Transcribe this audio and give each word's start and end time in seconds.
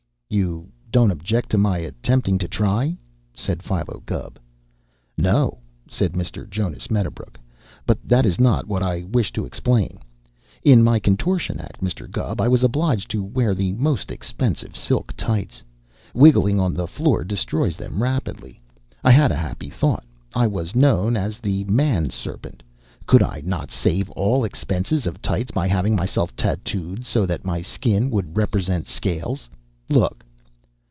"You 0.33 0.69
don't 0.91 1.11
object 1.11 1.49
to 1.49 1.57
my 1.57 1.79
attempting 1.79 2.37
to 2.37 2.47
try?" 2.47 2.95
said 3.33 3.61
Philo 3.61 4.01
Gubb. 4.05 4.39
"No," 5.17 5.57
said 5.89 6.13
Mr. 6.13 6.49
Jonas 6.49 6.89
Medderbrook, 6.89 7.37
"but 7.85 7.97
that 8.07 8.25
is 8.25 8.39
not 8.39 8.65
what 8.65 8.81
I 8.81 9.03
wish 9.03 9.33
to 9.33 9.43
explain. 9.43 9.99
In 10.63 10.85
my 10.85 10.99
contortion 10.99 11.59
act, 11.59 11.81
Mr. 11.81 12.09
Gubb, 12.09 12.39
I 12.39 12.47
was 12.47 12.63
obliged 12.63 13.11
to 13.11 13.21
wear 13.21 13.53
the 13.53 13.73
most 13.73 14.09
expensive 14.09 14.77
silk 14.77 15.13
tights. 15.17 15.63
Wiggling 16.13 16.61
on 16.61 16.73
the 16.73 16.87
floor 16.87 17.25
destroys 17.25 17.75
them 17.75 18.01
rapidly. 18.01 18.61
I 19.03 19.11
had 19.11 19.33
a 19.33 19.35
happy 19.35 19.69
thought. 19.69 20.05
I 20.33 20.47
was 20.47 20.75
known 20.77 21.17
as 21.17 21.39
the 21.39 21.65
Man 21.65 22.09
Serpent. 22.09 22.63
Could 23.05 23.21
I 23.21 23.41
not 23.43 23.69
save 23.69 24.09
all 24.11 24.45
expense 24.45 24.93
of 25.05 25.21
tights 25.21 25.51
by 25.51 25.67
having 25.67 25.93
myself 25.93 26.33
tattooed 26.37 27.05
so 27.05 27.25
that 27.25 27.43
my 27.43 27.61
skin 27.61 28.09
would 28.11 28.37
represent 28.37 28.87
scales? 28.87 29.49
Look." 29.89 30.23